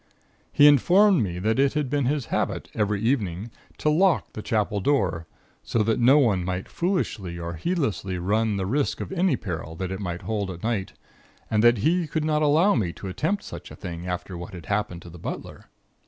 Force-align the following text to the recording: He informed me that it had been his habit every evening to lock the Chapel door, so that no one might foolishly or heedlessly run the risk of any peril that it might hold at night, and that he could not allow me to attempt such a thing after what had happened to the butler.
He 0.51 0.65
informed 0.65 1.21
me 1.21 1.37
that 1.37 1.59
it 1.59 1.75
had 1.75 1.87
been 1.87 2.05
his 2.05 2.25
habit 2.33 2.71
every 2.73 2.99
evening 3.03 3.51
to 3.77 3.91
lock 3.91 4.33
the 4.33 4.41
Chapel 4.41 4.79
door, 4.79 5.27
so 5.61 5.83
that 5.83 5.99
no 5.99 6.17
one 6.17 6.43
might 6.43 6.67
foolishly 6.67 7.37
or 7.37 7.53
heedlessly 7.53 8.17
run 8.17 8.57
the 8.57 8.65
risk 8.65 8.99
of 8.99 9.11
any 9.11 9.35
peril 9.37 9.75
that 9.75 9.91
it 9.91 9.99
might 9.99 10.23
hold 10.23 10.49
at 10.49 10.63
night, 10.63 10.93
and 11.51 11.63
that 11.63 11.77
he 11.77 12.07
could 12.07 12.25
not 12.25 12.41
allow 12.41 12.73
me 12.73 12.91
to 12.93 13.09
attempt 13.09 13.43
such 13.43 13.69
a 13.69 13.75
thing 13.75 14.07
after 14.07 14.35
what 14.35 14.55
had 14.55 14.65
happened 14.65 15.03
to 15.03 15.09
the 15.11 15.19
butler. 15.19 15.65